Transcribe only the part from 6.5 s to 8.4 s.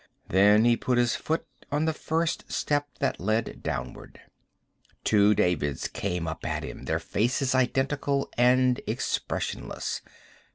him, their faces identical